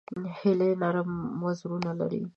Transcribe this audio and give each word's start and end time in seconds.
هیلۍ 0.39 0.71
نرم 0.81 1.11
وزرونه 1.45 1.91
لري 1.99 2.21